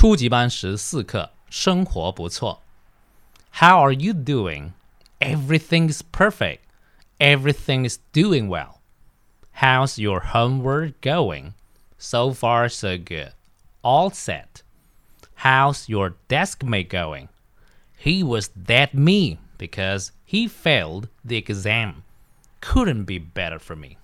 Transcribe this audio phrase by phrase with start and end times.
[0.00, 2.62] 初级班十四课，生活不错。
[3.52, 4.72] How are you doing?
[5.20, 6.58] Everything is perfect.
[7.18, 8.80] Everything is doing well.
[9.60, 11.52] How's your homework going?
[11.98, 13.32] So far, so good.
[13.82, 14.62] All set.
[15.42, 17.28] How's your desk mate going?
[17.96, 22.02] He was that me because he failed the exam.
[22.60, 23.96] Couldn't be better for me.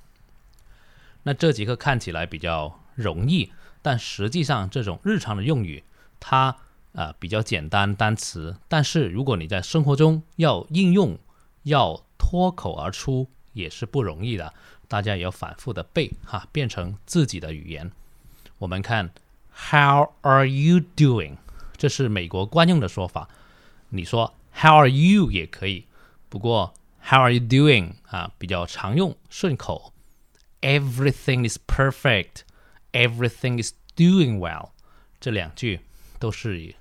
[1.24, 3.52] 那这节课看起来比较容易，
[3.82, 5.84] 但实际上这种日常的用语，
[6.19, 6.55] 它
[6.93, 11.17] 呃比较简单单词，但是如果你在生活中要应用，
[11.63, 14.53] 要脱口而出，也是不容易的。
[14.87, 17.91] 大家也要反复的背哈，变成自己的语言。
[18.57, 19.11] 我们看
[19.53, 21.37] How are you doing？
[21.75, 23.27] 这是美国惯用的说法。
[23.89, 25.85] 你说 How are you 也可以，
[26.29, 26.73] 不过
[27.03, 29.93] How are you doing 啊比较常用，顺口。
[30.61, 32.41] Everything is perfect.
[32.93, 34.69] Everything is doing well.
[35.19, 35.81] 这两句
[36.19, 36.75] 都是以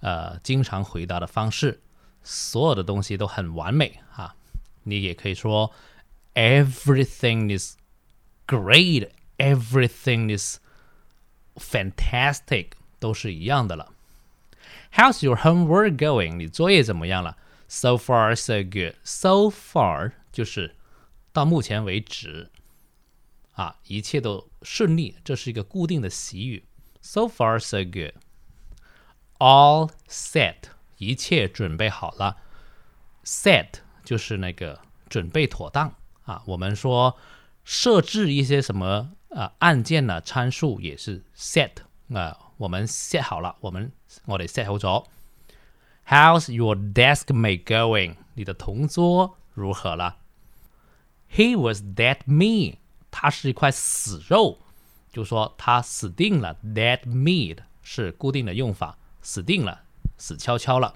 [0.00, 1.80] 呃经常回答的方式，
[2.22, 4.34] 所有的东西都很完美哈。
[4.82, 5.72] 你也可以说
[6.34, 7.76] Everything is
[8.46, 9.10] great.
[9.38, 10.58] Everything is
[11.56, 12.72] fantastic.
[12.98, 13.92] 都是一样的了。
[14.92, 16.36] How's your homework going？
[16.36, 17.36] 你作业怎么样了
[17.68, 18.96] ？So far, so good.
[19.04, 20.74] So far 就是
[21.32, 22.50] 到目前为止
[23.52, 25.16] 啊，一切都顺利。
[25.24, 26.64] 这是一个固定的习语。
[27.00, 28.14] So far, so good.
[29.40, 30.56] All set，
[30.98, 32.36] 一切准备好了。
[33.24, 33.68] Set
[34.04, 36.42] 就是那个准备妥当啊。
[36.44, 37.16] 我们说
[37.64, 40.20] 设置一些什么呃按键呢？
[40.20, 41.70] 参数也是 set
[42.12, 42.36] 啊。
[42.58, 43.90] 我们 set 好了，我们
[44.26, 45.06] 我得 set 好咗。
[46.06, 48.16] How's your desk mate going？
[48.34, 50.18] 你的同桌如何了
[51.32, 52.78] ？He was dead me。
[53.10, 54.58] 他是一块死肉，
[55.10, 56.58] 就说他死定了。
[56.62, 59.82] Dead meat 是固定的用法，死定了，
[60.16, 60.94] 死翘翘了。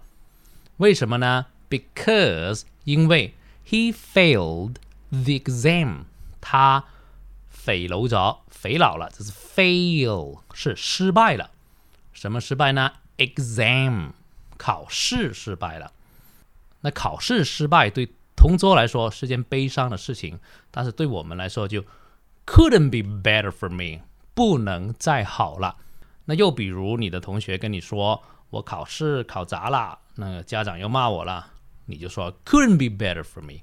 [0.78, 3.34] 为什么呢？Because 因为
[3.68, 4.74] he failed
[5.10, 6.04] the exam，
[6.40, 6.84] 他
[7.48, 11.50] 肥楼着，肥佬了，这是 fail 是失败了。
[12.12, 14.10] 什么失败呢？Exam
[14.56, 15.92] 考试失败了。
[16.80, 20.38] 那考试失败对同桌来说是件悲伤的事情，
[20.70, 21.84] 但是对我们来说就
[22.44, 24.04] couldn't be better for me，
[24.34, 25.76] 不能再好了。
[26.25, 31.53] 那又比如你的同学跟你说我考试考砸了，那个家长又骂我了，
[31.85, 33.61] 你就说 couldn't be better for me，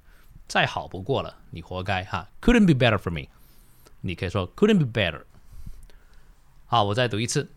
[0.48, 2.28] 再好不过了，你活该哈。
[2.40, 3.28] couldn't be better for me，
[4.00, 5.22] 你可以说 couldn't be better。
[6.66, 7.48] 好，我再读一次。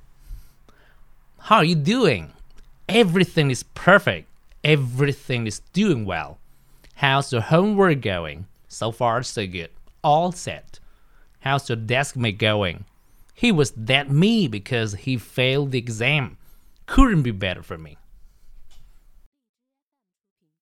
[1.39, 2.29] How are you doing?
[2.87, 4.25] Everything is perfect.
[4.61, 6.37] Everything is doing well.
[6.99, 8.45] How's your homework going?
[8.67, 9.69] So far, so good.
[10.01, 10.79] All set.
[11.43, 12.81] How's your desk mate going?
[13.34, 16.38] He was that me because he failed the exam.
[16.86, 17.98] Couldn't be better for me.